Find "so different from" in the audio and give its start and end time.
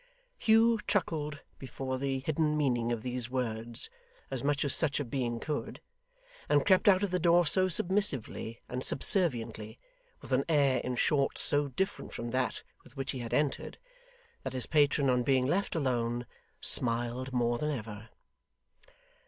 11.37-12.31